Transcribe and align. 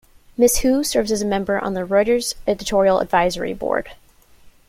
Ms 0.35 0.61
Hu 0.61 0.83
serves 0.83 1.11
as 1.11 1.21
a 1.21 1.27
member 1.27 1.59
on 1.63 1.75
the 1.75 1.85
Reuters 1.85 2.33
Editorial 2.47 3.01
Advisory 3.01 3.53
Board. 3.53 3.91